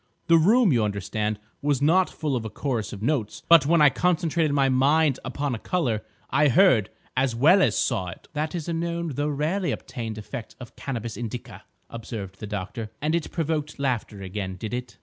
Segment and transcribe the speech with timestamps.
[0.25, 3.91] The room, you understand, was not full of a chorus of notes; but when I
[3.91, 8.67] concentrated my mind upon a colour, I heard, as well as saw, it." "That is
[8.67, 12.89] a known, though rarely obtained, effect of Cannabis indica," observed the doctor.
[12.99, 14.97] "And it provoked laughter again, did it?"